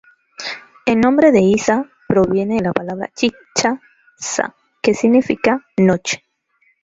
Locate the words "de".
1.31-1.41, 2.55-2.61